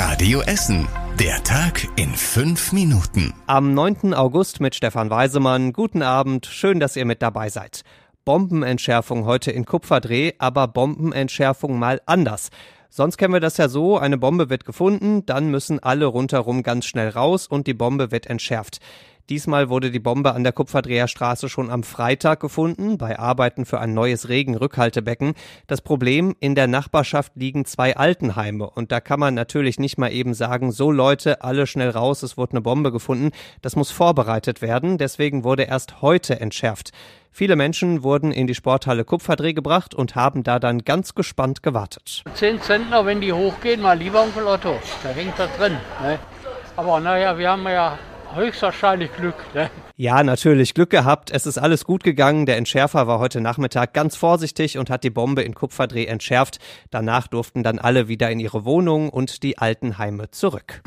[0.00, 0.86] Radio Essen.
[1.18, 3.34] Der Tag in fünf Minuten.
[3.48, 4.14] Am 9.
[4.14, 5.72] August mit Stefan Weisemann.
[5.72, 6.46] Guten Abend.
[6.46, 7.82] Schön, dass ihr mit dabei seid.
[8.24, 12.50] Bombenentschärfung heute in Kupferdreh, aber Bombenentschärfung mal anders.
[12.88, 16.86] Sonst kennen wir das ja so, eine Bombe wird gefunden, dann müssen alle rundherum ganz
[16.86, 18.78] schnell raus und die Bombe wird entschärft.
[19.28, 23.92] Diesmal wurde die Bombe an der Kupferdreherstraße schon am Freitag gefunden, bei Arbeiten für ein
[23.92, 25.34] neues Regenrückhaltebecken.
[25.66, 30.10] Das Problem, in der Nachbarschaft liegen zwei Altenheime und da kann man natürlich nicht mal
[30.10, 33.32] eben sagen, so Leute, alle schnell raus, es wurde eine Bombe gefunden.
[33.60, 36.92] Das muss vorbereitet werden, deswegen wurde erst heute entschärft.
[37.30, 42.24] Viele Menschen wurden in die Sporthalle Kupferdreh gebracht und haben da dann ganz gespannt gewartet.
[42.32, 44.78] Zehn Zentner, wenn die hochgehen, mal lieber Onkel Otto.
[45.02, 45.76] Da hängt das drin.
[46.02, 46.18] Ne?
[46.76, 47.98] Aber naja, wir haben ja
[48.34, 49.36] höchstwahrscheinlich Glück.
[49.54, 49.70] Ne?
[49.96, 51.30] Ja, natürlich Glück gehabt.
[51.30, 52.46] Es ist alles gut gegangen.
[52.46, 56.58] Der Entschärfer war heute Nachmittag ganz vorsichtig und hat die Bombe in Kupferdreh entschärft.
[56.90, 60.82] Danach durften dann alle wieder in ihre Wohnungen und die Altenheime zurück.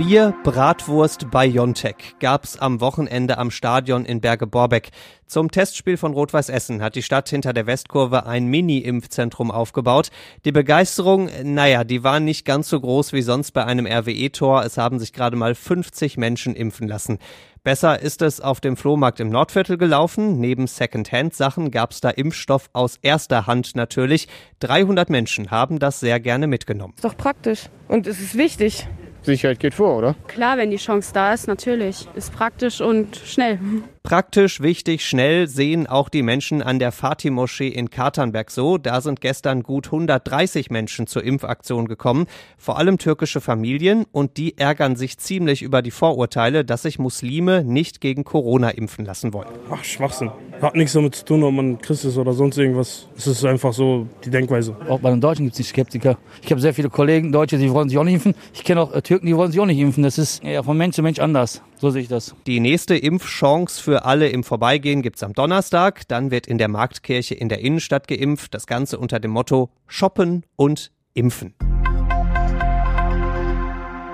[0.00, 4.92] Bier, Bratwurst bei Jontek gab's am Wochenende am Stadion in Berge-Borbeck.
[5.26, 10.08] Zum Testspiel von Rot-Weiß Essen hat die Stadt hinter der Westkurve ein Mini-Impfzentrum aufgebaut.
[10.46, 14.64] Die Begeisterung, naja, die war nicht ganz so groß wie sonst bei einem RWE-Tor.
[14.64, 17.18] Es haben sich gerade mal 50 Menschen impfen lassen.
[17.62, 20.40] Besser ist es auf dem Flohmarkt im Nordviertel gelaufen.
[20.40, 24.28] Neben Second-Hand-Sachen gab's da Impfstoff aus erster Hand natürlich.
[24.60, 26.94] 300 Menschen haben das sehr gerne mitgenommen.
[26.96, 28.88] Ist doch praktisch und es ist wichtig.
[29.22, 30.14] Sicherheit geht vor, oder?
[30.28, 32.08] Klar, wenn die Chance da ist, natürlich.
[32.14, 33.58] Ist praktisch und schnell.
[34.02, 38.78] Praktisch, wichtig, schnell sehen auch die Menschen an der Fatih-Moschee in Katernberg so.
[38.78, 42.26] Da sind gestern gut 130 Menschen zur Impfaktion gekommen,
[42.56, 47.62] vor allem türkische Familien, und die ärgern sich ziemlich über die Vorurteile, dass sich Muslime
[47.62, 49.50] nicht gegen Corona impfen lassen wollen.
[49.70, 50.30] Ach, Schwachsinn.
[50.62, 53.06] Hat nichts damit zu tun, ob man Christ ist oder sonst irgendwas.
[53.16, 54.76] Es ist einfach so die Denkweise.
[54.88, 56.16] Auch bei den Deutschen gibt es die Skeptiker.
[56.42, 58.34] Ich habe sehr viele Kollegen, Deutsche, die wollen sich auch nicht impfen.
[58.54, 60.02] Ich kenne auch äh, Türken, die wollen sich auch nicht impfen.
[60.02, 61.62] Das ist ja von Mensch zu Mensch anders.
[61.80, 62.34] So sehe ich das.
[62.46, 66.06] Die nächste Impfchance für alle im Vorbeigehen gibt's am Donnerstag.
[66.08, 68.52] Dann wird in der Marktkirche in der Innenstadt geimpft.
[68.52, 71.54] Das Ganze unter dem Motto Shoppen und Impfen.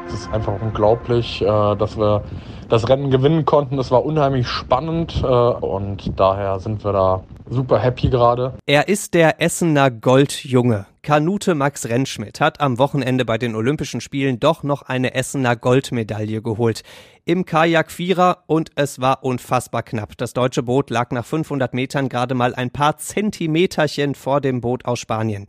[0.07, 2.23] Es ist einfach unglaublich, äh, dass wir
[2.69, 3.81] das Rennen gewinnen konnten.
[3.81, 8.55] Es war unheimlich spannend äh, und daher sind wir da super happy gerade.
[8.67, 10.87] Er ist der Essener Goldjunge.
[11.07, 16.43] Kanute Max Rentschmidt hat am Wochenende bei den Olympischen Spielen doch noch eine Essener Goldmedaille
[16.43, 16.83] geholt.
[17.25, 20.17] Im Kajak Vierer und es war unfassbar knapp.
[20.17, 24.85] Das deutsche Boot lag nach 500 Metern gerade mal ein paar Zentimeterchen vor dem Boot
[24.85, 25.47] aus Spanien.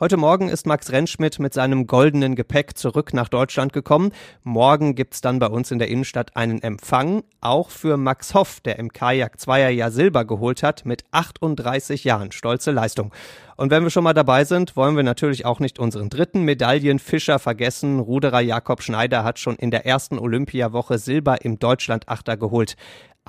[0.00, 4.12] Heute Morgen ist Max Rentschmidt mit seinem goldenen Gepäck zurück nach Deutschland gekommen.
[4.42, 8.78] Morgen gibt's dann bei uns in der Innenstadt einen Empfang, auch für Max Hoff, der
[8.78, 12.32] im Kajak Zweierjahr Silber geholt hat, mit 38 Jahren.
[12.32, 13.12] Stolze Leistung.
[13.58, 17.38] Und wenn wir schon mal dabei sind, wollen wir natürlich auch nicht unseren dritten Medaillenfischer
[17.38, 18.00] vergessen.
[18.00, 22.76] Ruderer Jakob Schneider hat schon in der ersten Olympiawoche Silber im Deutschlandachter geholt.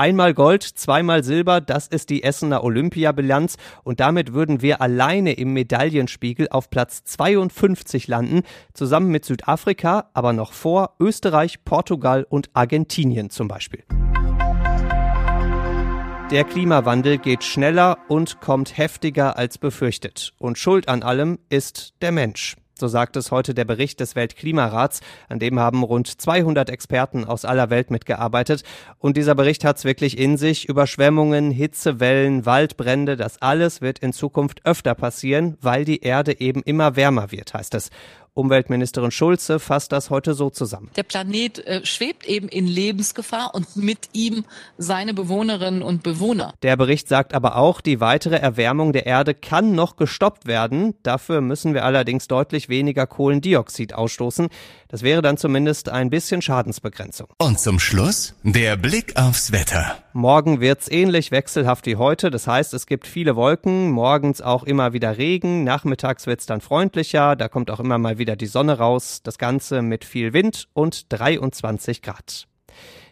[0.01, 5.53] Einmal Gold, zweimal Silber, das ist die Essener Olympiabilanz und damit würden wir alleine im
[5.53, 8.41] Medaillenspiegel auf Platz 52 landen,
[8.73, 13.83] zusammen mit Südafrika, aber noch vor Österreich, Portugal und Argentinien zum Beispiel.
[16.31, 20.33] Der Klimawandel geht schneller und kommt heftiger als befürchtet.
[20.39, 22.55] Und Schuld an allem ist der Mensch.
[22.81, 27.45] So sagt es heute der Bericht des Weltklimarats, an dem haben rund 200 Experten aus
[27.45, 28.63] aller Welt mitgearbeitet.
[28.97, 30.67] Und dieser Bericht hat es wirklich in sich.
[30.67, 36.95] Überschwemmungen, Hitzewellen, Waldbrände, das alles wird in Zukunft öfter passieren, weil die Erde eben immer
[36.95, 37.91] wärmer wird, heißt es.
[38.33, 40.89] Umweltministerin Schulze fasst das heute so zusammen.
[40.95, 44.45] Der Planet äh, schwebt eben in Lebensgefahr und mit ihm
[44.77, 46.53] seine Bewohnerinnen und Bewohner.
[46.63, 50.95] Der Bericht sagt aber auch, die weitere Erwärmung der Erde kann noch gestoppt werden.
[51.03, 54.47] Dafür müssen wir allerdings deutlich weniger Kohlendioxid ausstoßen.
[54.91, 57.27] Das wäre dann zumindest ein bisschen Schadensbegrenzung.
[57.37, 59.97] Und zum Schluss der Blick aufs Wetter.
[60.11, 62.29] Morgen wird's ähnlich wechselhaft wie heute.
[62.29, 67.37] Das heißt, es gibt viele Wolken, morgens auch immer wieder Regen, nachmittags wird's dann freundlicher,
[67.37, 69.21] da kommt auch immer mal wieder die Sonne raus.
[69.23, 72.47] Das Ganze mit viel Wind und 23 Grad.